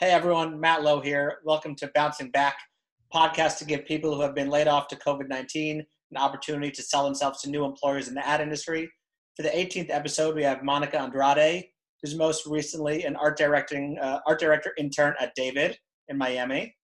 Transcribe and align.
Hey 0.00 0.12
everyone, 0.12 0.58
Matt 0.58 0.82
Lowe 0.82 1.02
here. 1.02 1.40
Welcome 1.44 1.74
to 1.74 1.90
Bouncing 1.94 2.30
Back, 2.30 2.56
podcast 3.14 3.58
to 3.58 3.66
give 3.66 3.84
people 3.84 4.14
who 4.14 4.22
have 4.22 4.34
been 4.34 4.48
laid 4.48 4.66
off 4.66 4.88
to 4.88 4.96
COVID 4.96 5.28
19 5.28 5.78
an 5.78 6.16
opportunity 6.16 6.70
to 6.70 6.82
sell 6.82 7.04
themselves 7.04 7.42
to 7.42 7.50
new 7.50 7.66
employers 7.66 8.08
in 8.08 8.14
the 8.14 8.26
ad 8.26 8.40
industry. 8.40 8.90
For 9.36 9.42
the 9.42 9.50
18th 9.50 9.90
episode, 9.90 10.34
we 10.34 10.42
have 10.42 10.64
Monica 10.64 10.98
Andrade, 10.98 11.66
who's 12.00 12.14
most 12.14 12.46
recently 12.46 13.04
an 13.04 13.14
art 13.16 13.36
directing 13.36 13.98
uh, 14.00 14.20
art 14.26 14.40
director 14.40 14.72
intern 14.78 15.12
at 15.20 15.34
David 15.36 15.76
in 16.08 16.16
Miami. 16.16 16.74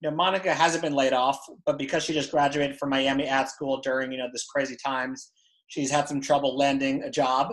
Know, 0.00 0.12
Monica 0.12 0.54
hasn't 0.54 0.84
been 0.84 0.94
laid 0.94 1.12
off, 1.12 1.40
but 1.66 1.76
because 1.76 2.04
she 2.04 2.12
just 2.12 2.30
graduated 2.30 2.78
from 2.78 2.90
Miami 2.90 3.26
Ad 3.26 3.48
School 3.48 3.80
during 3.80 4.12
you 4.12 4.18
know 4.18 4.28
this 4.32 4.46
crazy 4.46 4.76
times, 4.76 5.32
she's 5.66 5.90
had 5.90 6.06
some 6.08 6.20
trouble 6.20 6.56
landing 6.56 7.02
a 7.02 7.10
job. 7.10 7.52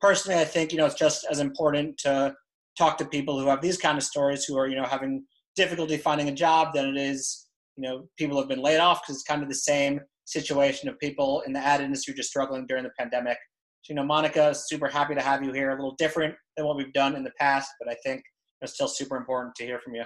Personally, 0.00 0.40
I 0.40 0.44
think 0.44 0.72
you 0.72 0.78
know 0.78 0.86
it's 0.86 0.96
just 0.96 1.24
as 1.30 1.38
important 1.38 1.96
to 1.98 2.34
talk 2.78 2.96
to 2.98 3.04
people 3.04 3.38
who 3.38 3.48
have 3.48 3.60
these 3.60 3.76
kind 3.76 3.98
of 3.98 4.04
stories 4.04 4.44
who 4.44 4.56
are 4.56 4.68
you 4.68 4.76
know 4.76 4.84
having 4.84 5.24
difficulty 5.56 5.96
finding 5.96 6.28
a 6.28 6.34
job 6.34 6.72
than 6.72 6.86
it 6.86 6.96
is 6.96 7.48
you 7.76 7.82
know 7.82 8.04
people 8.16 8.38
have 8.38 8.48
been 8.48 8.62
laid 8.62 8.78
off 8.78 9.02
because 9.02 9.16
it's 9.16 9.24
kind 9.24 9.42
of 9.42 9.48
the 9.48 9.54
same 9.54 10.00
situation 10.28 10.88
of 10.88 10.98
people 10.98 11.42
in 11.46 11.52
the 11.52 11.58
ad 11.58 11.80
industry 11.80 12.14
just 12.14 12.28
struggling 12.28 12.66
during 12.66 12.84
the 12.84 12.90
pandemic. 12.98 13.38
So, 13.82 13.92
you 13.92 13.94
know, 13.96 14.04
Monica, 14.04 14.54
super 14.54 14.86
happy 14.86 15.14
to 15.14 15.22
have 15.22 15.42
you 15.42 15.52
here. 15.52 15.70
A 15.70 15.74
little 15.74 15.94
different 15.96 16.34
than 16.56 16.66
what 16.66 16.76
we've 16.76 16.92
done 16.92 17.16
in 17.16 17.24
the 17.24 17.32
past, 17.38 17.70
but 17.80 17.90
I 17.90 17.96
think 18.04 18.22
it's 18.60 18.74
still 18.74 18.88
super 18.88 19.16
important 19.16 19.54
to 19.56 19.64
hear 19.64 19.80
from 19.80 19.94
you. 19.94 20.04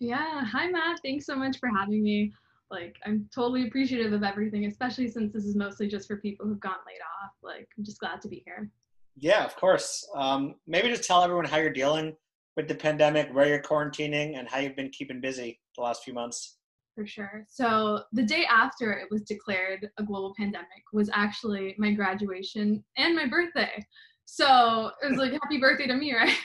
Yeah. 0.00 0.44
Hi, 0.44 0.68
Matt. 0.68 0.98
Thanks 1.04 1.26
so 1.26 1.36
much 1.36 1.58
for 1.58 1.68
having 1.68 2.02
me. 2.02 2.32
Like, 2.70 2.96
I'm 3.06 3.28
totally 3.32 3.68
appreciative 3.68 4.12
of 4.12 4.24
everything, 4.24 4.64
especially 4.64 5.06
since 5.08 5.32
this 5.32 5.44
is 5.44 5.54
mostly 5.54 5.86
just 5.86 6.08
for 6.08 6.16
people 6.16 6.46
who've 6.46 6.58
gotten 6.58 6.80
laid 6.86 7.00
off. 7.22 7.32
Like, 7.42 7.68
I'm 7.78 7.84
just 7.84 8.00
glad 8.00 8.20
to 8.22 8.28
be 8.28 8.42
here. 8.44 8.68
Yeah, 9.16 9.44
of 9.44 9.56
course. 9.56 10.06
Um, 10.14 10.56
maybe 10.66 10.88
just 10.88 11.04
tell 11.04 11.22
everyone 11.22 11.44
how 11.44 11.58
you're 11.58 11.72
dealing 11.72 12.16
with 12.56 12.68
the 12.68 12.74
pandemic, 12.74 13.28
where 13.32 13.46
you're 13.46 13.62
quarantining, 13.62 14.38
and 14.38 14.48
how 14.48 14.58
you've 14.58 14.76
been 14.76 14.90
keeping 14.90 15.20
busy 15.20 15.60
the 15.76 15.82
last 15.82 16.04
few 16.04 16.14
months. 16.14 16.58
For 16.94 17.06
sure. 17.06 17.46
So 17.48 18.02
the 18.12 18.22
day 18.22 18.44
after 18.44 18.92
it 18.92 19.08
was 19.10 19.22
declared 19.22 19.88
a 19.98 20.02
global 20.02 20.34
pandemic 20.36 20.82
was 20.92 21.08
actually 21.14 21.74
my 21.78 21.92
graduation 21.92 22.84
and 22.98 23.16
my 23.16 23.26
birthday. 23.26 23.82
So 24.26 24.90
it 25.02 25.10
was 25.10 25.18
like 25.18 25.32
happy 25.32 25.58
birthday 25.58 25.86
to 25.86 25.94
me, 25.94 26.14
right? 26.14 26.36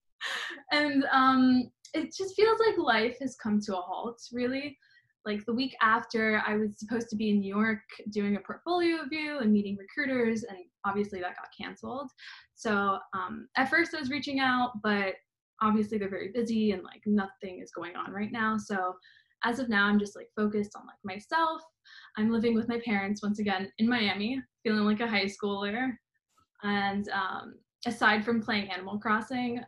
and 0.72 1.04
um, 1.12 1.70
it 1.92 2.14
just 2.16 2.34
feels 2.36 2.58
like 2.66 2.78
life 2.78 3.18
has 3.20 3.36
come 3.36 3.60
to 3.62 3.76
a 3.76 3.80
halt, 3.80 4.20
really. 4.32 4.78
Like 5.24 5.44
the 5.46 5.54
week 5.54 5.76
after, 5.80 6.42
I 6.46 6.56
was 6.56 6.78
supposed 6.78 7.08
to 7.10 7.16
be 7.16 7.30
in 7.30 7.40
New 7.40 7.54
York 7.54 7.80
doing 8.10 8.36
a 8.36 8.40
portfolio 8.40 9.02
review 9.02 9.38
and 9.38 9.52
meeting 9.52 9.76
recruiters, 9.76 10.42
and 10.42 10.58
obviously 10.84 11.20
that 11.20 11.36
got 11.36 11.48
canceled. 11.56 12.10
So 12.54 12.98
um, 13.14 13.48
at 13.56 13.70
first, 13.70 13.94
I 13.94 14.00
was 14.00 14.10
reaching 14.10 14.40
out, 14.40 14.72
but 14.82 15.14
obviously 15.60 15.96
they're 15.96 16.10
very 16.10 16.32
busy 16.32 16.72
and 16.72 16.82
like 16.82 17.02
nothing 17.06 17.60
is 17.62 17.70
going 17.70 17.94
on 17.96 18.12
right 18.12 18.32
now. 18.32 18.56
So 18.58 18.94
as 19.44 19.58
of 19.58 19.68
now, 19.68 19.86
I'm 19.86 19.98
just 19.98 20.16
like 20.16 20.28
focused 20.36 20.72
on 20.76 20.86
like 20.86 20.96
myself. 21.04 21.62
I'm 22.16 22.30
living 22.30 22.54
with 22.54 22.68
my 22.68 22.80
parents 22.84 23.22
once 23.22 23.38
again 23.38 23.70
in 23.78 23.88
Miami, 23.88 24.40
feeling 24.62 24.84
like 24.84 25.00
a 25.00 25.08
high 25.08 25.26
schooler. 25.26 25.92
And 26.62 27.08
um, 27.10 27.54
aside 27.86 28.24
from 28.24 28.42
playing 28.42 28.70
Animal 28.70 28.98
Crossing, 28.98 29.60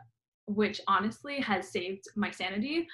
which 0.47 0.81
honestly 0.89 1.41
has 1.41 1.71
saved 1.71 2.05
my 2.17 2.31
sanity, 2.31 2.87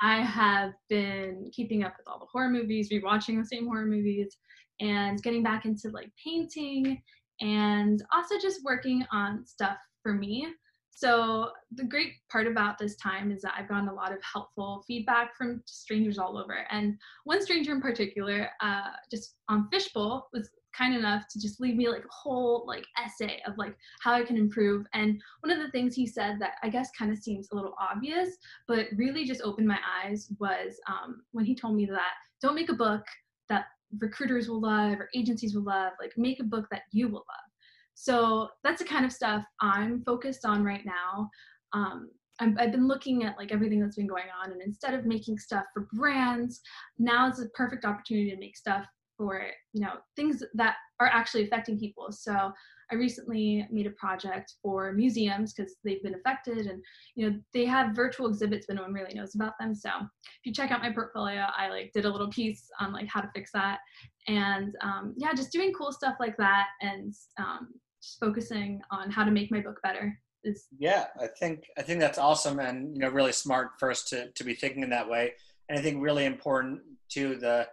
I 0.00 0.20
have 0.22 0.72
been 0.88 1.50
keeping 1.52 1.84
up 1.84 1.94
with 1.96 2.06
all 2.06 2.18
the 2.18 2.26
horror 2.30 2.50
movies, 2.50 2.90
rewatching 2.90 3.38
the 3.38 3.46
same 3.46 3.66
horror 3.66 3.86
movies, 3.86 4.36
and 4.80 5.22
getting 5.22 5.42
back 5.42 5.64
into 5.64 5.90
like 5.90 6.10
painting 6.22 7.02
and 7.40 8.02
also 8.12 8.36
just 8.38 8.64
working 8.64 9.04
on 9.12 9.44
stuff 9.46 9.78
for 10.02 10.12
me. 10.12 10.48
So 10.90 11.50
the 11.76 11.84
great 11.84 12.14
part 12.30 12.48
about 12.48 12.76
this 12.76 12.96
time 12.96 13.30
is 13.30 13.42
that 13.42 13.54
I've 13.56 13.68
gotten 13.68 13.88
a 13.88 13.94
lot 13.94 14.12
of 14.12 14.18
helpful 14.20 14.82
feedback 14.86 15.36
from 15.36 15.62
strangers 15.64 16.18
all 16.18 16.36
over. 16.36 16.66
And 16.70 16.96
one 17.22 17.40
stranger 17.40 17.70
in 17.70 17.80
particular, 17.80 18.48
uh, 18.60 18.90
just 19.08 19.36
on 19.48 19.68
Fishbowl, 19.70 20.26
was 20.32 20.50
kind 20.78 20.94
enough 20.94 21.24
to 21.28 21.40
just 21.40 21.60
leave 21.60 21.76
me 21.76 21.88
like 21.88 22.04
a 22.04 22.12
whole 22.12 22.64
like 22.66 22.84
essay 23.04 23.40
of 23.46 23.58
like 23.58 23.76
how 24.00 24.12
I 24.12 24.22
can 24.22 24.36
improve. 24.36 24.86
And 24.94 25.20
one 25.40 25.50
of 25.50 25.58
the 25.58 25.70
things 25.70 25.94
he 25.94 26.06
said 26.06 26.36
that 26.40 26.52
I 26.62 26.68
guess 26.68 26.90
kind 26.96 27.10
of 27.10 27.18
seems 27.18 27.48
a 27.50 27.56
little 27.56 27.74
obvious, 27.80 28.36
but 28.68 28.86
really 28.96 29.24
just 29.24 29.42
opened 29.42 29.66
my 29.66 29.78
eyes 30.04 30.30
was 30.38 30.78
um, 30.88 31.22
when 31.32 31.44
he 31.44 31.54
told 31.54 31.74
me 31.74 31.86
that 31.86 32.12
don't 32.40 32.54
make 32.54 32.70
a 32.70 32.74
book 32.74 33.04
that 33.48 33.66
recruiters 33.98 34.48
will 34.48 34.60
love 34.60 35.00
or 35.00 35.08
agencies 35.14 35.54
will 35.54 35.64
love. 35.64 35.92
Like 36.00 36.12
make 36.16 36.40
a 36.40 36.44
book 36.44 36.66
that 36.70 36.82
you 36.92 37.08
will 37.08 37.24
love. 37.28 37.48
So 37.94 38.48
that's 38.62 38.80
the 38.80 38.88
kind 38.88 39.04
of 39.04 39.12
stuff 39.12 39.42
I'm 39.60 40.04
focused 40.04 40.44
on 40.44 40.62
right 40.62 40.84
now. 40.84 41.28
Um, 41.72 42.10
I've, 42.40 42.54
I've 42.58 42.72
been 42.72 42.86
looking 42.86 43.24
at 43.24 43.36
like 43.36 43.50
everything 43.50 43.80
that's 43.80 43.96
been 43.96 44.06
going 44.06 44.26
on, 44.40 44.52
and 44.52 44.62
instead 44.62 44.94
of 44.94 45.04
making 45.04 45.38
stuff 45.38 45.64
for 45.74 45.88
brands, 45.92 46.60
now 46.98 47.28
is 47.28 47.40
a 47.40 47.48
perfect 47.48 47.84
opportunity 47.84 48.30
to 48.30 48.38
make 48.38 48.56
stuff 48.56 48.86
for 49.18 49.42
you 49.74 49.82
know 49.82 49.94
things 50.16 50.42
that 50.54 50.76
are 51.00 51.08
actually 51.08 51.44
affecting 51.44 51.78
people. 51.78 52.10
So 52.10 52.52
I 52.90 52.94
recently 52.94 53.66
made 53.70 53.86
a 53.86 53.90
project 53.90 54.54
for 54.62 54.92
museums 54.92 55.52
because 55.52 55.74
they've 55.84 56.02
been 56.02 56.14
affected 56.14 56.66
and 56.68 56.82
you 57.16 57.28
know 57.28 57.38
they 57.52 57.66
have 57.66 57.94
virtual 57.94 58.28
exhibits 58.28 58.66
but 58.66 58.76
no 58.76 58.82
one 58.82 58.94
really 58.94 59.12
knows 59.12 59.34
about 59.34 59.58
them. 59.60 59.74
So 59.74 59.90
if 60.00 60.44
you 60.44 60.54
check 60.54 60.70
out 60.70 60.80
my 60.80 60.92
portfolio, 60.92 61.46
I 61.54 61.68
like 61.68 61.90
did 61.92 62.06
a 62.06 62.10
little 62.10 62.30
piece 62.30 62.70
on 62.80 62.94
like 62.94 63.08
how 63.08 63.20
to 63.20 63.30
fix 63.34 63.50
that 63.52 63.80
and 64.28 64.74
um, 64.82 65.14
yeah, 65.16 65.34
just 65.34 65.52
doing 65.52 65.72
cool 65.72 65.92
stuff 65.92 66.14
like 66.20 66.36
that 66.36 66.68
and 66.80 67.12
um, 67.38 67.68
just 68.02 68.20
focusing 68.20 68.80
on 68.90 69.10
how 69.10 69.24
to 69.24 69.30
make 69.30 69.50
my 69.50 69.60
book 69.60 69.80
better 69.82 70.16
is 70.44 70.66
yeah 70.78 71.06
i 71.20 71.26
think 71.26 71.64
i 71.76 71.82
think 71.82 71.98
that's 71.98 72.18
awesome 72.18 72.60
and 72.60 72.94
you 72.94 73.00
know 73.00 73.08
really 73.08 73.32
smart 73.32 73.70
first 73.80 74.08
to 74.08 74.30
to 74.32 74.44
be 74.44 74.54
thinking 74.54 74.84
in 74.84 74.90
that 74.90 75.08
way 75.08 75.32
and 75.68 75.76
i 75.76 75.82
think 75.82 76.00
really 76.00 76.24
important 76.24 76.80
to 77.08 77.34
the 77.36 77.66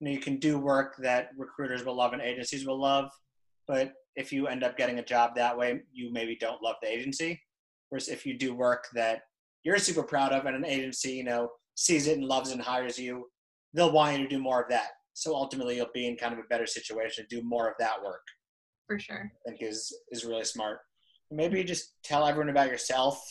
you 0.00 0.06
know 0.06 0.12
you 0.12 0.20
can 0.20 0.38
do 0.38 0.58
work 0.58 0.94
that 0.98 1.30
recruiters 1.36 1.84
will 1.84 1.96
love 1.96 2.12
and 2.12 2.22
agencies 2.22 2.66
will 2.66 2.80
love 2.80 3.10
but 3.66 3.92
if 4.16 4.32
you 4.32 4.48
end 4.48 4.64
up 4.64 4.76
getting 4.76 4.98
a 4.98 5.04
job 5.04 5.34
that 5.34 5.56
way 5.56 5.80
you 5.92 6.12
maybe 6.12 6.36
don't 6.36 6.62
love 6.62 6.76
the 6.82 6.90
agency 6.90 7.40
whereas 7.88 8.08
if 8.08 8.26
you 8.26 8.36
do 8.36 8.54
work 8.54 8.86
that 8.94 9.22
you're 9.62 9.78
super 9.78 10.02
proud 10.02 10.32
of 10.32 10.46
and 10.46 10.56
an 10.56 10.64
agency 10.64 11.12
you 11.12 11.24
know 11.24 11.48
sees 11.76 12.06
it 12.06 12.18
and 12.18 12.26
loves 12.26 12.50
and 12.50 12.60
hires 12.60 12.98
you 12.98 13.26
they'll 13.74 13.92
want 13.92 14.16
you 14.16 14.22
to 14.22 14.28
do 14.28 14.42
more 14.42 14.62
of 14.62 14.68
that 14.68 14.88
so 15.12 15.34
ultimately 15.34 15.76
you'll 15.76 15.86
be 15.94 16.06
in 16.06 16.16
kind 16.16 16.32
of 16.32 16.38
a 16.38 16.48
better 16.48 16.66
situation 16.66 17.24
to 17.24 17.36
do 17.36 17.46
more 17.46 17.68
of 17.68 17.74
that 17.78 18.02
work 18.02 18.22
for 18.90 18.98
sure. 18.98 19.30
I 19.46 19.48
think 19.50 19.62
is 19.62 19.96
is 20.10 20.24
really 20.24 20.44
smart. 20.44 20.80
Maybe 21.30 21.62
just 21.62 21.94
tell 22.02 22.26
everyone 22.26 22.48
about 22.48 22.70
yourself. 22.70 23.22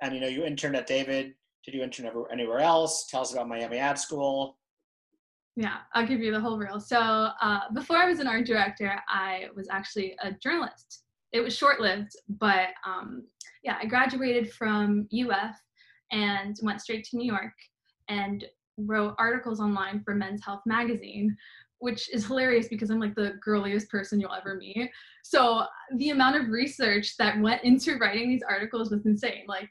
And 0.00 0.14
you 0.14 0.20
know, 0.20 0.28
you 0.28 0.44
interned 0.44 0.76
at 0.76 0.86
David. 0.86 1.32
Did 1.64 1.74
you 1.74 1.82
intern 1.82 2.08
anywhere 2.32 2.60
else? 2.60 3.08
Tell 3.10 3.22
us 3.22 3.32
about 3.32 3.48
Miami 3.48 3.78
Ad 3.78 3.98
School. 3.98 4.56
Yeah, 5.56 5.78
I'll 5.94 6.06
give 6.06 6.20
you 6.20 6.32
the 6.32 6.40
whole 6.40 6.58
reel. 6.58 6.80
So 6.80 6.98
uh, 6.98 7.60
before 7.74 7.96
I 7.96 8.06
was 8.06 8.20
an 8.20 8.26
art 8.26 8.46
director, 8.46 9.00
I 9.08 9.48
was 9.54 9.68
actually 9.70 10.16
a 10.22 10.32
journalist. 10.32 11.02
It 11.32 11.40
was 11.40 11.56
short-lived, 11.56 12.12
but 12.28 12.68
um, 12.86 13.24
yeah, 13.62 13.76
I 13.80 13.86
graduated 13.86 14.52
from 14.52 15.08
UF 15.12 15.56
and 16.12 16.56
went 16.62 16.80
straight 16.80 17.04
to 17.04 17.16
New 17.16 17.30
York 17.30 17.52
and 18.08 18.44
wrote 18.78 19.14
articles 19.18 19.60
online 19.60 20.02
for 20.02 20.14
Men's 20.14 20.44
Health 20.44 20.62
magazine, 20.66 21.36
which 21.78 22.12
is 22.12 22.26
hilarious 22.26 22.68
because 22.68 22.90
I'm 22.90 23.00
like 23.00 23.14
the 23.14 23.34
girliest 23.42 23.88
person 23.90 24.20
you'll 24.20 24.34
ever 24.34 24.54
meet. 24.54 24.90
So 25.22 25.64
the 25.96 26.10
amount 26.10 26.36
of 26.36 26.48
research 26.48 27.16
that 27.18 27.40
went 27.40 27.62
into 27.64 27.98
writing 27.98 28.28
these 28.28 28.42
articles 28.48 28.90
was 28.90 29.06
insane. 29.06 29.44
Like, 29.46 29.68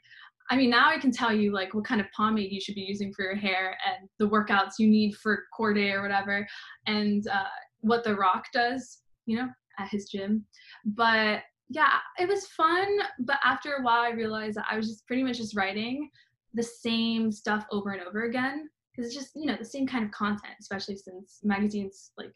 I 0.50 0.56
mean, 0.56 0.70
now 0.70 0.88
I 0.90 0.98
can 0.98 1.12
tell 1.12 1.32
you 1.32 1.52
like 1.52 1.74
what 1.74 1.84
kind 1.84 2.00
of 2.00 2.08
pomade 2.14 2.50
you 2.50 2.60
should 2.60 2.74
be 2.74 2.80
using 2.80 3.12
for 3.12 3.24
your 3.24 3.36
hair 3.36 3.78
and 3.86 4.08
the 4.18 4.28
workouts 4.28 4.74
you 4.78 4.88
need 4.88 5.14
for 5.14 5.44
core 5.56 5.72
day 5.72 5.92
or 5.92 6.02
whatever, 6.02 6.46
and 6.86 7.26
uh, 7.28 7.44
what 7.80 8.02
The 8.02 8.16
Rock 8.16 8.46
does, 8.52 8.98
you 9.26 9.36
know, 9.36 9.48
at 9.78 9.88
his 9.88 10.06
gym. 10.06 10.44
But 10.84 11.42
yeah, 11.68 11.98
it 12.18 12.28
was 12.28 12.48
fun. 12.48 12.88
But 13.20 13.38
after 13.44 13.74
a 13.74 13.82
while, 13.82 14.02
I 14.02 14.10
realized 14.10 14.56
that 14.56 14.66
I 14.68 14.76
was 14.76 14.88
just 14.88 15.06
pretty 15.06 15.22
much 15.22 15.38
just 15.38 15.56
writing 15.56 16.10
the 16.54 16.62
same 16.62 17.30
stuff 17.30 17.64
over 17.70 17.92
and 17.92 18.02
over 18.02 18.24
again 18.24 18.68
because 18.90 19.06
it's 19.06 19.14
just 19.14 19.34
you 19.36 19.46
know 19.46 19.56
the 19.56 19.64
same 19.64 19.86
kind 19.86 20.04
of 20.04 20.10
content 20.10 20.54
especially 20.60 20.96
since 20.96 21.40
magazines 21.44 22.10
like 22.18 22.32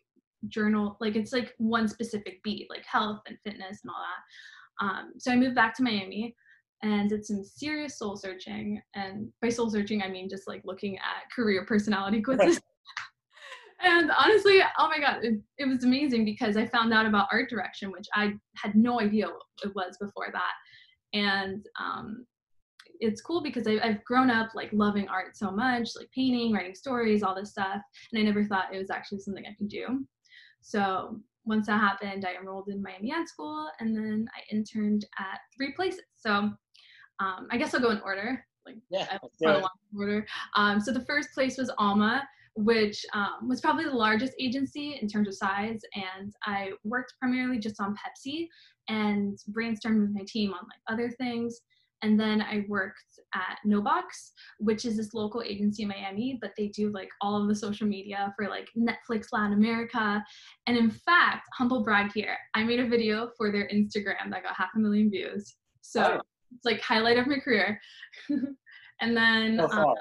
journal 0.49 0.96
like 1.00 1.17
it's 1.17 1.32
like 1.32 1.55
one 1.58 1.88
specific 1.88 2.43
beat 2.43 2.69
like 2.70 2.84
health 2.84 3.20
and 3.26 3.37
fitness 3.44 3.81
and 3.82 3.90
all 3.90 3.96
that 3.96 4.84
um, 4.87 5.12
so 5.19 5.32
i 5.32 5.37
moved 5.37 5.55
back 5.55 5.75
to 5.75 5.82
miami 5.82 6.34
and 6.82 7.08
did 7.08 7.24
some 7.24 7.44
serious 7.44 7.98
soul 7.98 8.16
searching 8.16 8.80
and 8.94 9.28
by 9.40 9.48
soul 9.48 9.70
searching 9.70 10.02
i 10.02 10.08
mean 10.08 10.28
just 10.28 10.46
like 10.48 10.62
looking 10.64 10.96
at 10.98 11.30
career 11.34 11.64
personality 11.66 12.20
quizzes 12.20 12.60
and 13.82 14.10
honestly 14.18 14.60
oh 14.78 14.88
my 14.88 14.98
god 14.98 15.24
it, 15.24 15.40
it 15.58 15.66
was 15.66 15.84
amazing 15.84 16.24
because 16.24 16.56
i 16.56 16.66
found 16.66 16.92
out 16.92 17.06
about 17.06 17.28
art 17.32 17.48
direction 17.48 17.90
which 17.90 18.06
i 18.14 18.32
had 18.56 18.74
no 18.74 19.00
idea 19.00 19.26
what 19.26 19.42
it 19.62 19.74
was 19.74 19.96
before 20.00 20.28
that 20.32 20.52
and 21.14 21.64
um, 21.80 22.26
it's 23.00 23.20
cool 23.20 23.42
because 23.42 23.66
I, 23.66 23.78
I've 23.82 24.04
grown 24.04 24.30
up 24.30 24.50
like 24.54 24.70
loving 24.72 25.08
art 25.08 25.36
so 25.36 25.50
much, 25.50 25.90
like 25.96 26.10
painting, 26.14 26.52
writing 26.52 26.74
stories, 26.74 27.22
all 27.22 27.34
this 27.34 27.50
stuff, 27.50 27.80
and 28.12 28.20
I 28.20 28.22
never 28.22 28.44
thought 28.44 28.74
it 28.74 28.78
was 28.78 28.90
actually 28.90 29.20
something 29.20 29.44
I 29.46 29.54
could 29.54 29.68
do. 29.68 30.04
So 30.60 31.20
once 31.44 31.66
that 31.66 31.80
happened, 31.80 32.26
I 32.26 32.38
enrolled 32.38 32.68
in 32.68 32.82
Miami 32.82 33.12
Ad 33.12 33.28
School, 33.28 33.68
and 33.80 33.94
then 33.96 34.26
I 34.34 34.54
interned 34.54 35.06
at 35.18 35.40
three 35.56 35.72
places. 35.72 36.02
So 36.16 36.50
um, 37.24 37.48
I 37.50 37.56
guess 37.56 37.74
I'll 37.74 37.80
go 37.80 37.90
in 37.90 38.00
order. 38.00 38.44
Like 38.66 38.76
Yeah, 38.90 39.06
I 39.10 39.18
let's 39.22 39.36
do 39.38 39.44
follow 39.46 39.56
it. 39.58 39.60
along 39.60 39.70
in 39.92 39.98
order. 40.00 40.26
Um, 40.56 40.80
so 40.80 40.92
the 40.92 41.04
first 41.04 41.28
place 41.34 41.58
was 41.58 41.70
Alma, 41.78 42.26
which 42.56 43.04
um, 43.14 43.48
was 43.48 43.60
probably 43.60 43.84
the 43.84 43.90
largest 44.06 44.32
agency 44.40 44.98
in 45.00 45.08
terms 45.08 45.28
of 45.28 45.34
size, 45.34 45.80
and 45.94 46.32
I 46.44 46.70
worked 46.84 47.14
primarily 47.20 47.58
just 47.58 47.80
on 47.80 47.94
Pepsi 47.94 48.48
and 48.88 49.38
brainstormed 49.50 50.00
with 50.00 50.14
my 50.14 50.24
team 50.26 50.52
on 50.52 50.60
like 50.60 50.80
other 50.92 51.10
things. 51.10 51.60
And 52.02 52.20
then 52.20 52.42
I 52.42 52.66
worked 52.68 53.12
at 53.34 53.56
Nobox, 53.66 54.02
which 54.58 54.84
is 54.84 54.96
this 54.98 55.14
local 55.14 55.40
agency 55.42 55.84
in 55.84 55.88
Miami, 55.88 56.38
but 56.42 56.50
they 56.56 56.68
do 56.68 56.90
like 56.92 57.08
all 57.22 57.40
of 57.40 57.48
the 57.48 57.54
social 57.54 57.86
media 57.86 58.32
for 58.36 58.46
like 58.48 58.68
Netflix 58.76 59.28
Latin 59.32 59.54
America. 59.54 60.22
And 60.66 60.76
in 60.76 60.90
fact, 60.90 61.46
humble 61.58 61.82
brag 61.82 62.12
here, 62.12 62.36
I 62.54 62.62
made 62.62 62.80
a 62.80 62.86
video 62.86 63.30
for 63.38 63.50
their 63.50 63.68
Instagram 63.68 64.30
that 64.30 64.42
got 64.42 64.54
half 64.54 64.68
a 64.76 64.78
million 64.78 65.08
views. 65.10 65.54
So 65.80 66.18
Oh. 66.18 66.20
Like 66.64 66.80
highlight 66.80 67.18
of 67.18 67.26
my 67.26 67.38
career. 67.38 67.80
and 69.00 69.16
then 69.16 69.60
um, 69.60 69.94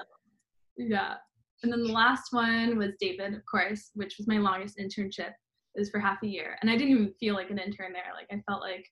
yeah. 0.76 1.14
And 1.62 1.72
then 1.72 1.82
the 1.82 1.92
last 1.92 2.32
one 2.32 2.76
was 2.76 2.92
David, 3.00 3.34
of 3.34 3.44
course, 3.46 3.90
which 3.94 4.16
was 4.18 4.28
my 4.28 4.38
longest 4.38 4.78
internship. 4.78 5.32
It 5.74 5.80
was 5.80 5.90
for 5.90 5.98
half 5.98 6.22
a 6.22 6.28
year. 6.28 6.58
And 6.60 6.70
I 6.70 6.76
didn't 6.76 6.92
even 6.92 7.14
feel 7.18 7.34
like 7.34 7.50
an 7.50 7.58
intern 7.58 7.92
there. 7.92 8.12
Like 8.14 8.28
I 8.30 8.42
felt 8.46 8.60
like 8.60 8.86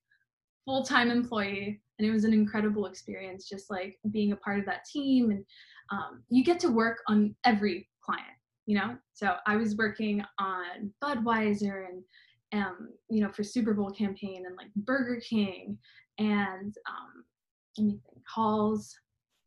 full-time 0.65 1.11
employee 1.11 1.81
and 1.99 2.09
it 2.09 2.13
was 2.13 2.25
an 2.25 2.33
incredible 2.33 2.87
experience 2.87 3.49
just 3.49 3.71
like 3.71 3.99
being 4.11 4.33
a 4.33 4.37
part 4.37 4.59
of 4.59 4.67
that 4.67 4.85
team 4.85 5.31
and 5.31 5.45
um, 5.91 6.23
you 6.29 6.45
get 6.45 6.61
to 6.61 6.69
work 6.69 6.99
on 7.09 7.35
every 7.45 7.89
client 8.03 8.27
you 8.67 8.77
know 8.77 8.97
so 9.13 9.35
i 9.47 9.57
was 9.57 9.77
working 9.77 10.23
on 10.39 10.93
budweiser 11.03 11.87
and 11.89 12.03
um, 12.53 12.91
you 13.11 13.23
know 13.23 13.31
for 13.33 13.43
super 13.43 13.75
bowl 13.75 13.91
campaign 13.91 14.45
and 14.47 14.57
like 14.57 14.73
burger 14.77 15.21
king 15.21 15.79
and 16.19 16.75
um, 16.89 17.25
let 17.79 17.87
me 17.87 17.93
think 17.93 18.23
halls 18.27 18.95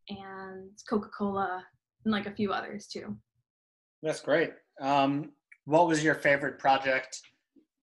and 0.09 0.71
coca-cola 0.89 1.63
and 2.03 2.11
like 2.11 2.27
a 2.27 2.35
few 2.35 2.51
others 2.51 2.87
too 2.87 3.15
That's 4.03 4.21
great. 4.21 4.51
Um, 4.81 5.31
what 5.65 5.87
was 5.87 6.03
your 6.03 6.15
favorite 6.15 6.59
project 6.59 7.19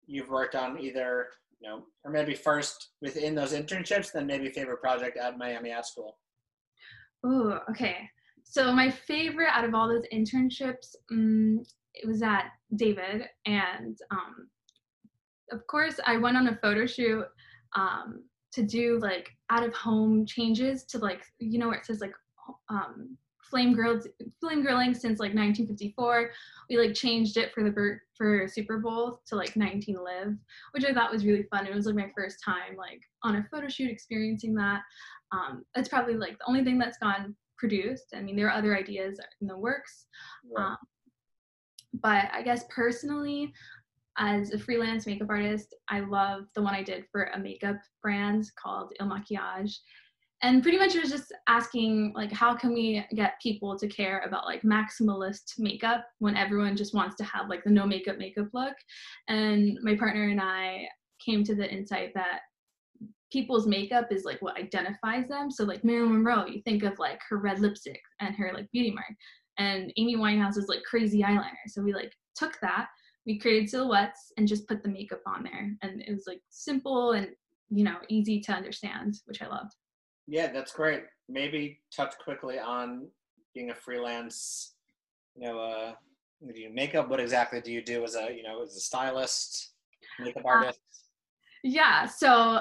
you've 0.07 0.29
worked 0.29 0.55
on 0.55 0.79
either, 0.79 1.29
you 1.61 1.69
know, 1.69 1.85
or 2.05 2.11
maybe 2.11 2.35
first 2.35 2.91
within 3.01 3.35
those 3.35 3.53
internships, 3.53 4.13
then 4.13 4.27
maybe 4.27 4.49
favorite 4.51 4.83
project 4.83 5.17
at 5.17 5.39
Miami 5.39 5.71
Ad 5.71 5.87
School? 5.87 6.19
Ooh, 7.27 7.55
okay. 7.71 8.09
So 8.45 8.73
my 8.73 8.91
favorite 8.91 9.51
out 9.51 9.65
of 9.65 9.75
all 9.75 9.89
those 9.89 10.05
internships, 10.13 10.95
um, 11.11 11.63
it 11.95 12.07
was 12.07 12.23
at 12.23 12.47
David, 12.77 13.25
and 13.47 13.97
um, 14.11 14.49
of 15.53 15.67
course 15.67 15.99
I 16.07 16.17
went 16.17 16.37
on 16.37 16.49
a 16.49 16.59
photo 16.63 16.87
shoot 16.87 17.25
um, 17.77 18.25
to 18.53 18.63
do 18.63 18.99
like 19.01 19.31
out 19.51 19.63
of 19.65 19.75
home 19.75 20.27
changes 20.27 20.85
to 20.85 20.99
like 20.99 21.23
you 21.39 21.59
know 21.59 21.69
where 21.69 21.79
it 21.79 21.87
says 21.87 22.01
like 22.01 22.13
um, 22.69 23.17
flame 23.43 23.73
grilled 23.73 24.07
flame 24.41 24.63
grilling 24.63 24.95
since 24.95 25.19
like 25.19 25.35
1954. 25.35 26.31
We 26.69 26.79
like 26.79 26.95
changed 26.95 27.37
it 27.37 27.53
for 27.53 27.63
the 27.65 27.99
for 28.17 28.47
Super 28.49 28.79
Bowl 28.79 29.21
to 29.27 29.37
like 29.37 29.57
19 29.57 29.97
live, 29.97 30.35
which 30.73 30.85
I 30.85 30.93
thought 30.93 31.13
was 31.13 31.25
really 31.27 31.45
fun. 31.45 31.67
It 31.67 31.75
was 31.75 31.87
like 31.87 31.97
my 31.97 32.11
first 32.17 32.39
time 32.45 32.77
like 32.77 33.01
on 33.23 33.37
a 33.37 33.47
photo 33.51 33.69
shoot 33.69 33.91
experiencing 33.91 34.55
that. 34.55 34.83
Um, 35.33 35.65
it's 35.77 35.89
probably 35.89 36.15
like 36.15 36.39
the 36.39 36.49
only 36.49 36.65
thing 36.65 36.79
that's 36.79 36.99
gone 36.99 37.35
produced. 37.59 38.15
I 38.15 38.21
mean, 38.21 38.37
there 38.37 38.47
are 38.49 38.57
other 38.57 38.77
ideas 38.77 39.21
in 39.41 39.47
the 39.47 39.57
works, 39.57 40.07
Right. 40.57 40.65
um, 40.65 40.77
but 42.03 42.31
I 42.33 42.43
guess 42.43 42.65
personally, 42.71 43.53
as 44.21 44.53
a 44.53 44.59
freelance 44.59 45.07
makeup 45.07 45.31
artist, 45.31 45.75
I 45.89 46.01
love 46.01 46.43
the 46.55 46.63
one 46.63 46.75
I 46.75 46.83
did 46.83 47.07
for 47.11 47.25
a 47.25 47.39
makeup 47.39 47.77
brand 48.03 48.45
called 48.63 48.93
Il 49.01 49.07
Makiage. 49.07 49.75
And 50.43 50.63
pretty 50.63 50.79
much 50.79 50.95
it 50.95 51.03
was 51.03 51.11
just 51.11 51.33
asking 51.49 52.13
like 52.15 52.31
how 52.31 52.55
can 52.55 52.73
we 52.73 53.05
get 53.15 53.41
people 53.43 53.79
to 53.79 53.89
care 53.89 54.21
about 54.21 54.47
like 54.47 54.63
maximalist 54.63 55.59
makeup 55.59 56.07
when 56.19 56.37
everyone 56.37 56.77
just 56.77 56.95
wants 56.95 57.17
to 57.17 57.25
have 57.25 57.49
like 57.49 57.65
the 57.65 57.71
no 57.71 57.87
makeup 57.87 58.19
makeup 58.19 58.49
look. 58.53 58.75
And 59.29 59.79
my 59.83 59.97
partner 59.97 60.29
and 60.29 60.41
I 60.41 60.87
came 61.25 61.43
to 61.45 61.55
the 61.55 61.71
insight 61.71 62.13
that 62.15 62.41
people's 63.33 63.67
makeup 63.67 64.09
is 64.11 64.25
like 64.25 64.41
what 64.43 64.59
identifies 64.59 65.29
them. 65.29 65.51
So 65.51 65.65
like 65.65 65.85
Marilyn 65.85 66.13
Monroe, 66.13 66.47
you 66.47 66.63
think 66.63 66.83
of 66.83 66.99
like 66.99 67.21
her 67.29 67.39
red 67.39 67.59
lipstick 67.59 68.01
and 68.21 68.35
her 68.35 68.53
like 68.55 68.71
beauty 68.73 68.93
mark. 68.93 69.15
And 69.59 69.93
Amy 69.97 70.17
Winehouse 70.17 70.57
is 70.57 70.69
like 70.69 70.83
crazy 70.85 71.23
eyeliner. 71.23 71.53
So 71.69 71.83
we 71.83 71.93
like 71.93 72.13
took 72.35 72.59
that, 72.63 72.89
we 73.31 73.39
created 73.39 73.71
silhouettes 73.71 74.33
and 74.37 74.49
just 74.49 74.67
put 74.67 74.83
the 74.83 74.89
makeup 74.89 75.23
on 75.25 75.45
there. 75.45 75.77
And 75.83 76.03
it 76.03 76.13
was 76.13 76.25
like 76.27 76.41
simple 76.51 77.13
and 77.13 77.29
you 77.71 77.85
know, 77.85 77.99
easy 78.09 78.41
to 78.41 78.53
understand, 78.53 79.15
which 79.27 79.41
I 79.43 79.47
loved. 79.47 79.75
Yeah, 80.27 80.53
that's 80.53 80.73
great. 80.73 81.05
Maybe 81.29 81.81
touch 81.95 82.15
quickly 82.19 82.59
on 82.59 83.07
being 83.55 83.71
a 83.71 83.75
freelance, 83.75 84.75
you 85.37 85.47
know, 85.47 85.61
uh, 85.61 85.93
do 86.53 86.61
you 86.61 86.71
makeup? 86.73 87.09
What 87.09 87.21
exactly 87.21 87.61
do 87.61 87.71
you 87.71 87.83
do 87.83 88.03
as 88.03 88.17
a, 88.17 88.35
you 88.35 88.43
know, 88.43 88.63
as 88.63 88.75
a 88.75 88.81
stylist, 88.81 89.75
makeup 90.19 90.43
artist? 90.45 90.81
Yeah, 91.63 92.07
so 92.07 92.61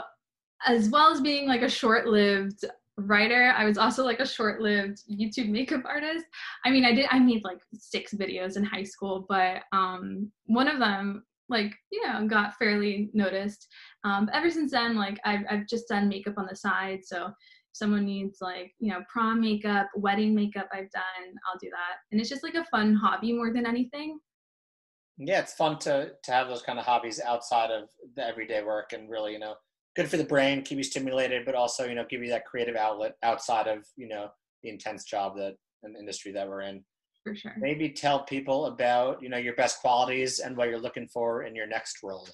as 0.68 0.90
well 0.90 1.12
as 1.12 1.22
being 1.22 1.48
like 1.48 1.62
a 1.62 1.70
short-lived 1.70 2.66
writer, 3.00 3.54
I 3.56 3.66
was 3.66 3.78
also 3.78 4.04
like 4.04 4.20
a 4.20 4.28
short-lived 4.28 5.04
YouTube 5.12 5.50
makeup 5.50 5.84
artist. 5.86 6.26
I 6.66 6.70
mean, 6.72 6.86
I 6.86 6.94
did 6.94 7.08
I 7.10 7.20
made 7.20 7.44
like 7.44 7.60
six 7.74 8.14
videos 8.14 8.58
in 8.58 8.64
high 8.64 8.84
school, 8.84 9.26
but 9.30 9.64
um 9.72 10.32
one 10.46 10.68
of 10.68 10.80
them 10.80 11.26
like, 11.50 11.74
you 11.92 12.06
know, 12.06 12.28
got 12.28 12.56
fairly 12.58 13.10
noticed. 13.14 13.68
Um 14.04 14.26
but 14.26 14.36
ever 14.36 14.50
since 14.50 14.72
then 14.72 14.96
like 14.96 15.20
I've 15.26 15.46
I've 15.50 15.68
just 15.68 15.88
done 15.88 16.10
makeup 16.10 16.36
on 16.38 16.48
the 16.50 16.56
side, 16.56 17.00
so 17.04 17.32
someone 17.74 18.06
needs 18.06 18.40
like, 18.42 18.74
you 18.80 18.92
know, 18.92 19.02
prom 19.12 19.42
makeup, 19.42 19.90
wedding 19.96 20.36
makeup 20.36 20.68
I've 20.74 20.92
done, 20.92 21.34
I'll 21.48 21.60
do 21.62 21.70
that. 21.72 21.98
And 22.12 22.20
it's 22.20 22.30
just 22.30 22.44
like 22.44 22.56
a 22.56 22.66
fun 22.66 22.94
hobby 22.96 23.34
more 23.34 23.54
than 23.54 23.66
anything. 23.66 24.20
yeah, 25.18 25.40
it's 25.40 25.54
fun 25.54 25.78
to 25.80 26.12
to 26.24 26.32
have 26.32 26.48
those 26.48 26.62
kind 26.62 26.80
of 26.80 26.86
hobbies 26.86 27.20
outside 27.20 27.72
of 27.72 27.90
the 28.16 28.26
everyday 28.26 28.64
work 28.64 28.94
and 28.94 29.10
really, 29.10 29.34
you 29.34 29.40
know, 29.40 29.56
good 30.00 30.10
for 30.10 30.16
the 30.16 30.24
brain, 30.24 30.62
keep 30.62 30.78
you 30.78 30.84
stimulated, 30.84 31.46
but 31.46 31.56
also, 31.56 31.86
you 31.86 31.94
know, 31.94 32.06
give 32.10 32.24
you 32.24 32.30
that 32.30 32.46
creative 32.46 32.78
outlet 32.78 33.16
outside 33.22 33.68
of, 33.68 33.86
you 33.98 34.08
know, 34.08 34.30
the 34.64 34.70
intense 34.70 35.04
job 35.04 35.36
that 35.36 35.56
and 35.84 35.98
industry 35.98 36.32
that 36.32 36.48
we're 36.48 36.62
in. 36.62 36.82
For 37.26 37.36
sure. 37.36 37.54
Maybe 37.60 37.90
tell 37.90 38.24
people 38.24 38.68
about, 38.68 39.22
you 39.22 39.28
know, 39.28 39.36
your 39.36 39.56
best 39.56 39.82
qualities 39.82 40.40
and 40.40 40.56
what 40.56 40.70
you're 40.70 40.80
looking 40.80 41.10
for 41.10 41.44
in 41.44 41.54
your 41.54 41.68
next 41.68 41.98
role. 42.02 42.26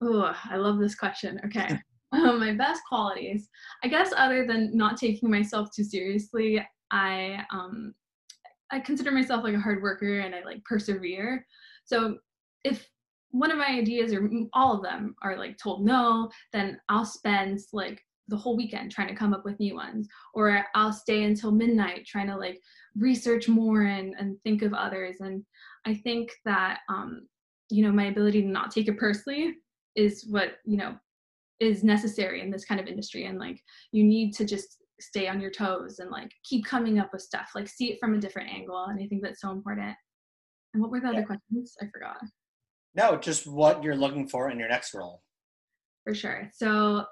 Oh, 0.00 0.32
I 0.44 0.56
love 0.56 0.78
this 0.78 0.94
question. 0.94 1.40
Okay. 1.44 1.76
um, 2.12 2.38
my 2.38 2.54
best 2.54 2.82
qualities, 2.88 3.48
I 3.82 3.88
guess, 3.88 4.12
other 4.16 4.46
than 4.46 4.76
not 4.76 4.96
taking 4.96 5.28
myself 5.28 5.70
too 5.74 5.82
seriously, 5.82 6.64
I 6.92 7.44
um, 7.52 7.94
I 8.70 8.78
consider 8.78 9.10
myself 9.10 9.42
like 9.42 9.54
a 9.54 9.60
hard 9.60 9.82
worker 9.82 10.20
and 10.20 10.36
I 10.36 10.44
like 10.44 10.62
persevere. 10.64 11.44
So 11.84 12.18
if 12.62 12.88
one 13.32 13.50
of 13.50 13.58
my 13.58 13.66
ideas 13.66 14.12
or 14.12 14.30
all 14.52 14.76
of 14.76 14.82
them 14.82 15.14
are 15.22 15.36
like 15.36 15.58
told 15.58 15.84
no, 15.84 16.30
then 16.52 16.80
I'll 16.88 17.04
spend 17.04 17.58
like 17.72 18.00
the 18.28 18.36
whole 18.36 18.56
weekend 18.56 18.92
trying 18.92 19.08
to 19.08 19.14
come 19.14 19.34
up 19.34 19.44
with 19.44 19.58
new 19.58 19.74
ones, 19.74 20.06
or 20.34 20.64
I'll 20.74 20.92
stay 20.92 21.24
until 21.24 21.50
midnight 21.50 22.06
trying 22.06 22.28
to 22.28 22.36
like 22.36 22.60
research 22.94 23.48
more 23.48 23.82
and 23.82 24.14
and 24.18 24.36
think 24.44 24.62
of 24.62 24.74
others. 24.74 25.16
And 25.20 25.44
I 25.86 25.94
think 25.94 26.30
that 26.44 26.80
um, 26.88 27.26
you 27.70 27.82
know 27.82 27.92
my 27.92 28.06
ability 28.06 28.42
to 28.42 28.48
not 28.48 28.70
take 28.70 28.88
it 28.88 28.98
personally 28.98 29.54
is 29.96 30.26
what 30.28 30.58
you 30.64 30.76
know 30.76 30.94
is 31.58 31.82
necessary 31.82 32.40
in 32.40 32.50
this 32.50 32.64
kind 32.64 32.80
of 32.80 32.86
industry 32.86 33.24
and 33.26 33.38
like 33.38 33.60
you 33.92 34.04
need 34.04 34.32
to 34.34 34.44
just 34.44 34.78
stay 35.00 35.26
on 35.28 35.40
your 35.40 35.50
toes 35.50 35.98
and 35.98 36.10
like 36.10 36.30
keep 36.44 36.64
coming 36.64 36.98
up 36.98 37.10
with 37.12 37.22
stuff 37.22 37.50
like 37.54 37.68
see 37.68 37.92
it 37.92 37.98
from 38.00 38.14
a 38.14 38.20
different 38.20 38.50
angle 38.50 38.84
and 38.84 39.00
i 39.00 39.06
think 39.06 39.22
that's 39.22 39.40
so 39.40 39.50
important 39.50 39.94
and 40.74 40.82
what 40.82 40.90
were 40.90 41.00
the 41.00 41.06
Yeah. 41.06 41.18
other 41.18 41.26
questions 41.26 41.74
i 41.80 41.86
forgot 41.92 42.18
No, 42.94 43.16
just 43.16 43.46
what 43.46 43.82
you're 43.82 43.96
looking 43.96 44.28
for 44.28 44.50
in 44.50 44.58
your 44.58 44.68
next 44.68 44.94
role. 44.94 45.22
for 46.04 46.14
sure. 46.14 46.50
So 46.52 47.06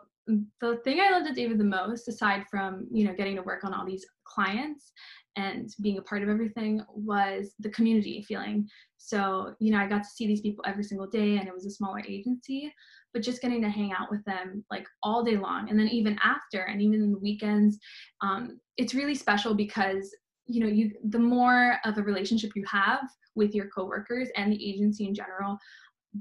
the 0.60 0.76
thing 0.84 1.00
i 1.00 1.10
loved 1.10 1.26
at 1.26 1.34
david 1.34 1.58
the 1.58 1.64
most 1.64 2.06
aside 2.06 2.44
from 2.49 2.87
you 2.92 3.04
know 3.04 3.12
getting 3.12 3.34
to 3.34 3.42
work 3.42 3.64
on 3.64 3.75
all 3.75 3.84
these 3.84 4.06
clients 4.25 4.92
and 5.37 5.70
being 5.82 5.99
a 5.99 6.02
part 6.02 6.22
of 6.22 6.28
everything 6.28 6.80
was 6.94 7.54
the 7.60 7.70
community 7.70 8.25
feeling. 8.28 8.68
So 8.99 9.54
you 9.58 9.72
know 9.72 9.78
i 9.78 9.87
got 9.87 10.02
to 10.02 10.08
see 10.08 10.26
these 10.26 10.40
people 10.40 10.64
every 10.66 10.84
single 10.84 11.06
day 11.06 11.38
and 11.38 11.49
it 11.49 11.54
was 11.54 11.66
a 11.66 11.70
smaller 11.70 12.02
agency 12.06 12.72
but 13.12 13.22
just 13.22 13.42
getting 13.42 13.62
to 13.62 13.68
hang 13.68 13.92
out 13.92 14.10
with 14.10 14.25
them 14.25 14.64
like 14.70 14.87
all 15.02 15.25
day 15.25 15.37
long. 15.37 15.68
And 15.68 15.78
then 15.78 15.88
even 15.88 16.16
after 16.22 16.60
and 16.62 16.80
even 16.80 17.02
in 17.02 17.12
the 17.12 17.18
weekends 17.18 17.78
um, 18.20 18.60
it's 18.76 18.94
really 18.94 19.14
special 19.14 19.54
because 19.54 20.14
you 20.50 20.61
know 20.61 20.66
you 20.66 20.90
the 21.11 21.19
more 21.19 21.76
of 21.85 21.97
a 21.99 22.02
relationship 22.02 22.50
you 22.54 22.64
have 22.66 23.02
with 23.35 23.54
your 23.54 23.69
coworkers 23.69 24.28
and 24.37 24.52
the 24.52 24.69
agency 24.71 25.07
in 25.07 25.14
general 25.14 25.57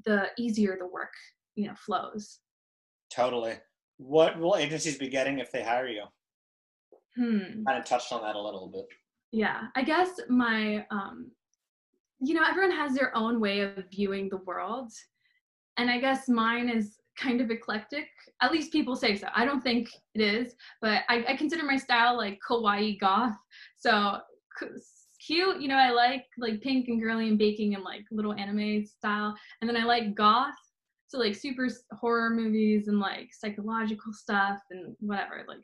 the 0.05 0.27
easier 0.38 0.77
the 0.79 0.86
work 0.88 1.13
you 1.55 1.67
know 1.67 1.74
flows 1.75 2.39
Totally. 3.12 3.55
What 3.98 4.38
will 4.39 4.55
agencies 4.55 4.98
be 5.00 5.09
getting 5.09 5.39
if 5.39 5.51
they 5.51 5.63
hire 5.63 5.88
you? 5.88 6.03
hmm 7.15 7.63
Kind 7.67 7.79
of 7.79 7.86
touched 7.86 8.13
on 8.13 8.21
that 8.21 8.36
a 8.36 8.41
little 8.41 8.67
bit. 8.67 8.86
yeah 9.31 9.63
i 9.75 9.81
guess 9.81 10.09
my 10.29 10.86
um 10.91 11.31
you 12.21 12.33
know 12.36 12.43
everyone 12.48 12.75
has 12.75 12.93
their 12.93 13.12
own 13.17 13.39
way 13.39 13.62
of 13.62 13.83
viewing 13.91 14.29
the 14.29 14.38
world 14.50 14.91
and 15.77 15.89
i 15.89 15.98
guess 16.00 16.27
mine 16.29 16.69
is 16.69 16.98
kind 17.19 17.41
of 17.41 17.51
eclectic. 17.51 18.07
At 18.41 18.51
least 18.51 18.71
people 18.71 18.95
say 18.95 19.15
so. 19.15 19.27
I 19.35 19.45
don't 19.45 19.61
think 19.61 19.89
it 20.15 20.21
is, 20.21 20.55
but 20.81 21.01
I, 21.09 21.25
I 21.27 21.35
consider 21.35 21.63
my 21.63 21.77
style 21.77 22.17
like 22.17 22.39
kawaii 22.47 22.99
goth. 22.99 23.35
So 23.77 24.19
cute, 25.25 25.61
you 25.61 25.67
know, 25.67 25.77
I 25.77 25.91
like 25.91 26.25
like 26.38 26.61
pink 26.61 26.88
and 26.88 27.01
girly 27.01 27.27
and 27.27 27.38
baking 27.38 27.75
and 27.75 27.83
like 27.83 28.05
little 28.11 28.33
anime 28.33 28.85
style. 28.85 29.35
And 29.61 29.69
then 29.69 29.77
I 29.77 29.85
like 29.85 30.15
goth. 30.15 30.55
So 31.07 31.17
like 31.17 31.35
super 31.35 31.67
horror 31.93 32.29
movies 32.29 32.88
and 32.88 32.99
like 32.99 33.29
psychological 33.33 34.13
stuff 34.13 34.59
and 34.69 34.95
whatever. 34.99 35.43
Like 35.47 35.63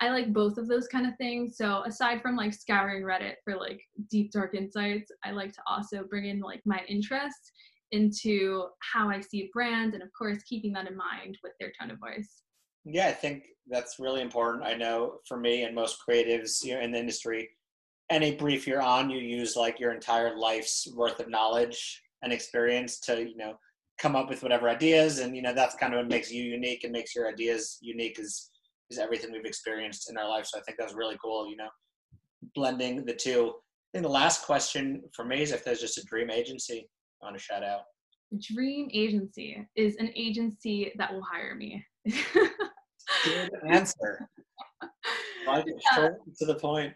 I 0.00 0.08
like 0.08 0.32
both 0.32 0.58
of 0.58 0.68
those 0.68 0.88
kind 0.88 1.06
of 1.06 1.16
things. 1.16 1.56
So 1.56 1.82
aside 1.84 2.22
from 2.22 2.34
like 2.34 2.54
scouring 2.54 3.02
Reddit 3.02 3.34
for 3.44 3.56
like 3.56 3.80
deep 4.10 4.32
dark 4.32 4.54
insights, 4.54 5.12
I 5.24 5.32
like 5.32 5.52
to 5.52 5.62
also 5.66 6.02
bring 6.04 6.26
in 6.26 6.40
like 6.40 6.62
my 6.64 6.80
interests 6.88 7.52
into 7.92 8.66
how 8.80 9.08
I 9.08 9.20
see 9.20 9.42
a 9.42 9.50
brand 9.52 9.94
and 9.94 10.02
of 10.02 10.08
course 10.16 10.42
keeping 10.42 10.72
that 10.72 10.88
in 10.88 10.96
mind 10.96 11.38
with 11.42 11.52
their 11.60 11.72
tone 11.78 11.90
of 11.90 11.98
voice. 11.98 12.42
Yeah, 12.84 13.08
I 13.08 13.12
think 13.12 13.44
that's 13.68 13.98
really 13.98 14.22
important. 14.22 14.64
I 14.64 14.74
know 14.74 15.18
for 15.26 15.38
me 15.38 15.64
and 15.64 15.74
most 15.74 15.98
creatives 16.08 16.64
you 16.64 16.74
know, 16.74 16.80
in 16.80 16.92
the 16.92 16.98
industry, 16.98 17.48
any 18.10 18.36
brief 18.36 18.66
you're 18.66 18.82
on, 18.82 19.10
you 19.10 19.18
use 19.18 19.56
like 19.56 19.80
your 19.80 19.92
entire 19.92 20.36
life's 20.36 20.86
worth 20.94 21.18
of 21.18 21.28
knowledge 21.28 22.02
and 22.22 22.32
experience 22.32 23.00
to, 23.00 23.28
you 23.28 23.36
know, 23.36 23.54
come 23.98 24.14
up 24.14 24.28
with 24.28 24.42
whatever 24.42 24.68
ideas. 24.68 25.18
And, 25.18 25.34
you 25.34 25.42
know, 25.42 25.52
that's 25.52 25.74
kind 25.74 25.94
of 25.94 25.98
what 25.98 26.08
makes 26.08 26.30
you 26.30 26.42
unique 26.42 26.84
and 26.84 26.92
makes 26.92 27.14
your 27.14 27.28
ideas 27.28 27.78
unique 27.80 28.18
is, 28.18 28.50
is 28.90 28.98
everything 28.98 29.32
we've 29.32 29.44
experienced 29.44 30.10
in 30.10 30.16
our 30.16 30.28
life. 30.28 30.46
So 30.46 30.58
I 30.58 30.62
think 30.62 30.78
that's 30.78 30.94
really 30.94 31.16
cool, 31.22 31.50
you 31.50 31.56
know, 31.56 31.68
blending 32.54 33.04
the 33.04 33.14
two. 33.14 33.54
I 33.56 33.98
think 33.98 34.04
the 34.04 34.12
last 34.12 34.44
question 34.44 35.02
for 35.14 35.24
me 35.24 35.42
is 35.42 35.52
if 35.52 35.64
there's 35.64 35.80
just 35.80 35.98
a 35.98 36.04
dream 36.04 36.30
agency 36.30 36.88
on 37.22 37.34
a 37.34 37.38
shout 37.38 37.62
out. 37.62 37.82
Dream 38.40 38.88
agency 38.92 39.66
is 39.76 39.96
an 39.96 40.10
agency 40.16 40.92
that 40.96 41.12
will 41.12 41.22
hire 41.22 41.54
me. 41.54 41.84
Good 43.24 43.50
answer. 43.68 44.28
Like 45.46 45.66
yeah. 45.66 46.08
to 46.38 46.46
the 46.46 46.56
point. 46.56 46.92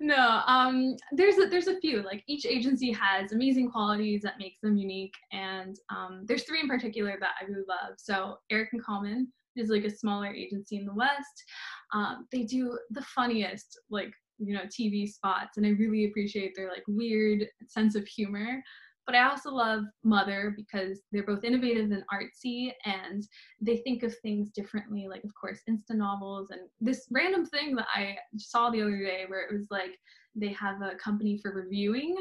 No, 0.00 0.42
um, 0.46 0.96
there's 1.12 1.38
a, 1.38 1.46
there's 1.46 1.68
a 1.68 1.78
few. 1.80 2.02
Like 2.02 2.24
each 2.26 2.44
agency 2.44 2.92
has 2.92 3.32
amazing 3.32 3.70
qualities 3.70 4.22
that 4.22 4.38
makes 4.38 4.60
them 4.60 4.76
unique, 4.76 5.14
and 5.32 5.78
um, 5.90 6.24
there's 6.26 6.42
three 6.42 6.60
in 6.60 6.68
particular 6.68 7.16
that 7.20 7.34
I 7.40 7.44
really 7.44 7.64
love. 7.68 7.94
So 7.98 8.38
Erich 8.50 8.70
and 8.72 8.84
Kallman 8.84 9.28
is 9.56 9.70
like 9.70 9.84
a 9.84 9.96
smaller 9.96 10.32
agency 10.32 10.76
in 10.76 10.86
the 10.86 10.94
West. 10.94 11.44
Um, 11.92 12.26
they 12.32 12.42
do 12.42 12.78
the 12.90 13.02
funniest 13.02 13.78
like 13.90 14.12
you 14.38 14.54
know 14.54 14.62
TV 14.62 15.08
spots, 15.08 15.56
and 15.56 15.66
I 15.66 15.70
really 15.70 16.06
appreciate 16.06 16.54
their 16.56 16.68
like 16.68 16.84
weird 16.88 17.46
sense 17.68 17.94
of 17.94 18.06
humor. 18.06 18.62
But 19.06 19.14
I 19.14 19.28
also 19.28 19.50
love 19.50 19.84
Mother 20.04 20.54
because 20.56 21.00
they're 21.10 21.26
both 21.26 21.42
innovative 21.42 21.90
and 21.90 22.04
artsy 22.12 22.72
and 22.84 23.26
they 23.60 23.78
think 23.78 24.02
of 24.02 24.14
things 24.18 24.50
differently. 24.50 25.08
Like, 25.08 25.24
of 25.24 25.34
course, 25.34 25.60
Insta 25.68 25.96
novels 25.96 26.50
and 26.50 26.60
this 26.80 27.06
random 27.10 27.46
thing 27.46 27.74
that 27.76 27.88
I 27.94 28.16
saw 28.36 28.70
the 28.70 28.82
other 28.82 28.98
day 28.98 29.24
where 29.26 29.42
it 29.42 29.52
was 29.52 29.66
like 29.70 29.98
they 30.34 30.52
have 30.52 30.80
a 30.82 30.94
company 30.96 31.38
for 31.38 31.52
reviewing 31.52 32.14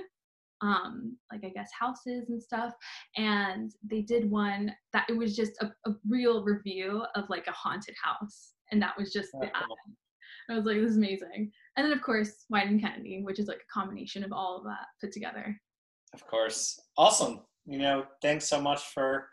um 0.61 1.15
like 1.31 1.43
i 1.45 1.49
guess 1.49 1.69
houses 1.77 2.29
and 2.29 2.41
stuff 2.41 2.73
and 3.15 3.71
they 3.89 4.01
did 4.01 4.29
one 4.29 4.73
that 4.91 5.05
it 5.09 5.17
was 5.17 5.35
just 5.35 5.53
a, 5.61 5.67
a 5.89 5.93
real 6.07 6.43
review 6.43 7.03
of 7.15 7.29
like 7.29 7.47
a 7.47 7.51
haunted 7.51 7.95
house 8.01 8.53
and 8.71 8.81
that 8.81 8.97
was 8.97 9.13
just 9.13 9.29
the 9.39 9.47
ad. 9.55 9.63
i 10.49 10.55
was 10.55 10.65
like 10.65 10.77
this 10.77 10.91
is 10.91 10.97
amazing 10.97 11.49
and 11.77 11.85
then 11.85 11.93
of 11.93 12.01
course 12.01 12.45
Wieden 12.51 12.79
kennedy 12.79 13.21
which 13.23 13.39
is 13.39 13.47
like 13.47 13.61
a 13.61 13.73
combination 13.73 14.23
of 14.23 14.33
all 14.33 14.57
of 14.57 14.63
that 14.65 14.87
put 14.99 15.13
together 15.13 15.57
of 16.13 16.25
course. 16.27 16.79
Awesome. 16.97 17.41
You 17.65 17.77
know, 17.77 18.05
thanks 18.21 18.47
so 18.47 18.61
much 18.61 18.81
for 18.93 19.27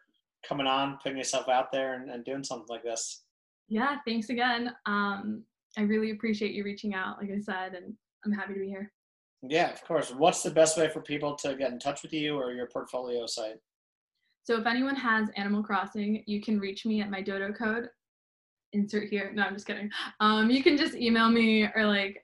coming 0.46 0.66
on, 0.66 0.98
putting 1.02 1.18
yourself 1.18 1.48
out 1.48 1.72
there 1.72 1.94
and, 1.94 2.10
and 2.10 2.24
doing 2.24 2.44
something 2.44 2.68
like 2.68 2.82
this. 2.82 3.24
Yeah, 3.68 3.96
thanks 4.06 4.28
again. 4.28 4.72
Um, 4.86 5.42
I 5.76 5.82
really 5.82 6.10
appreciate 6.12 6.52
you 6.52 6.64
reaching 6.64 6.94
out, 6.94 7.18
like 7.20 7.30
I 7.30 7.40
said, 7.40 7.74
and 7.74 7.94
I'm 8.24 8.32
happy 8.32 8.54
to 8.54 8.60
be 8.60 8.68
here. 8.68 8.92
Yeah, 9.42 9.70
of 9.70 9.82
course. 9.84 10.10
What's 10.10 10.42
the 10.42 10.50
best 10.50 10.76
way 10.78 10.88
for 10.88 11.00
people 11.00 11.34
to 11.36 11.54
get 11.56 11.72
in 11.72 11.78
touch 11.78 12.02
with 12.02 12.12
you 12.12 12.36
or 12.36 12.52
your 12.52 12.68
portfolio 12.68 13.26
site? 13.26 13.56
So 14.44 14.58
if 14.58 14.66
anyone 14.66 14.94
has 14.96 15.28
Animal 15.36 15.62
Crossing, 15.62 16.22
you 16.26 16.40
can 16.40 16.60
reach 16.60 16.86
me 16.86 17.00
at 17.02 17.10
my 17.10 17.20
dodo 17.20 17.52
code. 17.52 17.88
Insert 18.72 19.08
here. 19.08 19.32
No, 19.34 19.42
I'm 19.42 19.54
just 19.54 19.66
kidding. 19.66 19.90
Um, 20.20 20.50
you 20.50 20.62
can 20.62 20.76
just 20.76 20.94
email 20.94 21.28
me 21.28 21.68
or 21.74 21.86
like, 21.86 22.22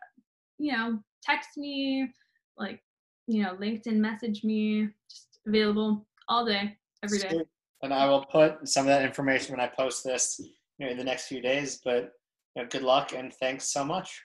you 0.58 0.72
know, 0.72 0.98
text 1.22 1.56
me, 1.56 2.08
like 2.56 2.80
you 3.26 3.42
know, 3.42 3.54
LinkedIn 3.54 3.96
message 3.96 4.44
me, 4.44 4.88
just 5.10 5.38
available 5.46 6.06
all 6.28 6.44
day, 6.44 6.76
every 7.04 7.18
day. 7.18 7.40
And 7.82 7.92
I 7.92 8.08
will 8.08 8.24
put 8.26 8.68
some 8.68 8.82
of 8.82 8.88
that 8.88 9.04
information 9.04 9.52
when 9.52 9.60
I 9.60 9.68
post 9.68 10.04
this 10.04 10.40
you 10.78 10.86
know, 10.86 10.92
in 10.92 10.98
the 10.98 11.04
next 11.04 11.26
few 11.26 11.40
days. 11.40 11.80
But 11.84 12.12
you 12.54 12.62
know, 12.62 12.68
good 12.68 12.82
luck 12.82 13.12
and 13.12 13.32
thanks 13.34 13.72
so 13.72 13.84
much. 13.84 14.20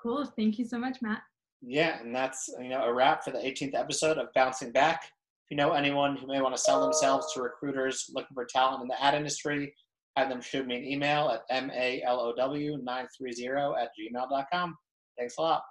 Cool. 0.00 0.26
Thank 0.36 0.58
you 0.58 0.64
so 0.64 0.78
much, 0.78 1.02
Matt. 1.02 1.22
Yeah, 1.60 2.00
and 2.00 2.14
that's 2.14 2.48
you 2.60 2.68
know 2.68 2.84
a 2.84 2.92
wrap 2.92 3.24
for 3.24 3.30
the 3.30 3.38
18th 3.38 3.74
episode 3.74 4.18
of 4.18 4.28
Bouncing 4.34 4.72
Back. 4.72 5.04
If 5.04 5.50
you 5.50 5.56
know 5.56 5.72
anyone 5.72 6.16
who 6.16 6.26
may 6.26 6.40
want 6.40 6.56
to 6.56 6.60
sell 6.60 6.82
themselves 6.82 7.32
to 7.32 7.42
recruiters 7.42 8.10
looking 8.12 8.34
for 8.34 8.44
talent 8.44 8.82
in 8.82 8.88
the 8.88 9.02
ad 9.02 9.14
industry, 9.14 9.72
have 10.16 10.28
them 10.28 10.40
shoot 10.40 10.66
me 10.66 10.76
an 10.76 10.84
email 10.84 11.28
at 11.28 11.48
malow930 11.50 13.80
at 13.80 13.90
gmail.com. 13.98 14.76
Thanks 15.18 15.36
a 15.38 15.40
lot. 15.40 15.62